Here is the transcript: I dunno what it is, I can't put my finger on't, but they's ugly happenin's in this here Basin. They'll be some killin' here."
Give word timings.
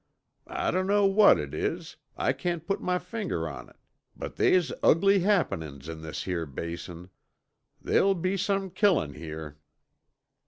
I 0.47 0.71
dunno 0.71 1.05
what 1.05 1.37
it 1.37 1.53
is, 1.53 1.97
I 2.17 2.33
can't 2.33 2.65
put 2.65 2.81
my 2.81 2.97
finger 2.97 3.47
on't, 3.47 3.75
but 4.15 4.35
they's 4.35 4.71
ugly 4.81 5.19
happenin's 5.19 5.87
in 5.87 6.01
this 6.01 6.23
here 6.23 6.47
Basin. 6.47 7.11
They'll 7.79 8.15
be 8.15 8.35
some 8.35 8.71
killin' 8.71 9.13
here." 9.13 9.59